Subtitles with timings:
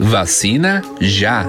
[0.00, 1.44] Vacina já!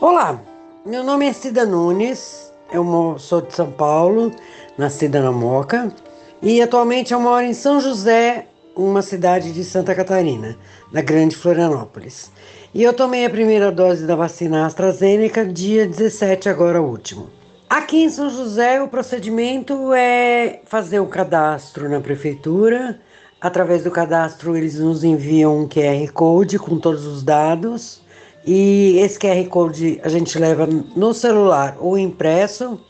[0.00, 0.40] Olá,
[0.84, 4.32] meu nome é Cida Nunes, eu sou de São Paulo,
[4.76, 5.94] nascida na Moca,
[6.42, 10.56] e atualmente eu moro em São José, uma cidade de Santa Catarina,
[10.92, 12.32] na Grande Florianópolis.
[12.74, 17.37] E eu tomei a primeira dose da vacina AstraZeneca dia 17, agora último.
[17.68, 22.98] Aqui em São José, o procedimento é fazer o cadastro na prefeitura.
[23.38, 28.00] Através do cadastro, eles nos enviam um QR Code com todos os dados.
[28.46, 32.80] E esse QR Code a gente leva no celular ou impresso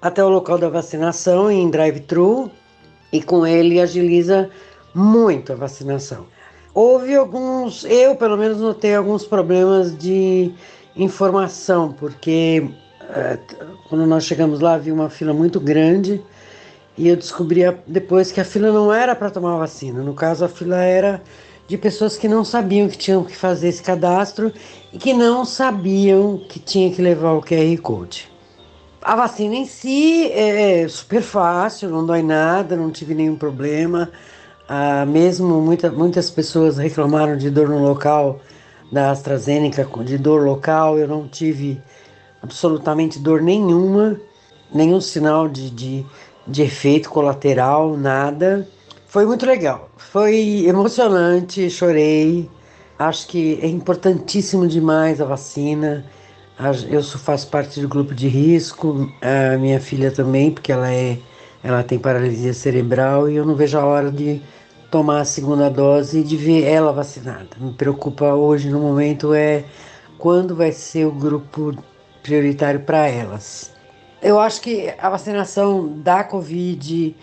[0.00, 2.50] até o local da vacinação em drive-thru
[3.12, 4.48] e com ele agiliza
[4.94, 6.26] muito a vacinação.
[6.72, 10.54] Houve alguns, eu pelo menos notei alguns problemas de
[10.96, 12.66] informação, porque
[13.88, 16.22] quando nós chegamos lá havia uma fila muito grande
[16.96, 20.02] e eu descobri depois que a fila não era para tomar vacina.
[20.02, 21.22] No caso, a fila era
[21.66, 24.52] de pessoas que não sabiam que tinham que fazer esse cadastro
[24.92, 28.30] e que não sabiam que tinha que levar o QR Code.
[29.00, 34.10] A vacina em si é super fácil, não dói nada, não tive nenhum problema.
[34.68, 38.40] Ah, mesmo muita, muitas pessoas reclamaram de dor no local
[38.92, 41.80] da AstraZeneca, de dor local, eu não tive
[42.42, 44.20] absolutamente dor nenhuma,
[44.74, 46.06] nenhum sinal de, de,
[46.46, 48.68] de efeito colateral, nada.
[49.06, 52.50] Foi muito legal, foi emocionante, chorei.
[52.98, 56.04] Acho que é importantíssimo demais a vacina.
[56.90, 61.18] Eu faço parte do grupo de risco, a minha filha também, porque ela é,
[61.62, 64.40] ela tem paralisia cerebral e eu não vejo a hora de
[64.90, 67.48] tomar a segunda dose e de ver ela vacinada.
[67.58, 69.64] Me preocupa hoje, no momento, é
[70.18, 71.74] quando vai ser o grupo
[72.22, 73.72] prioritário para elas.
[74.22, 77.16] Eu acho que a vacinação da Covid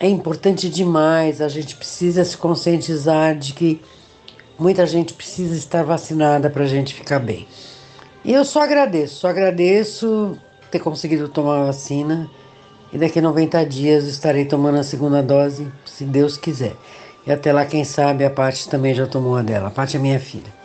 [0.00, 1.40] é importante demais.
[1.40, 3.80] A gente precisa se conscientizar de que
[4.58, 7.46] muita gente precisa estar vacinada para a gente ficar bem.
[8.24, 10.38] E eu só agradeço, só agradeço
[10.70, 12.28] ter conseguido tomar a vacina
[12.92, 16.74] e daqui a 90 dias estarei tomando a segunda dose, se Deus quiser.
[17.26, 19.68] E até lá, quem sabe, a Paty também já tomou a dela.
[19.68, 20.63] A Paty é minha filha.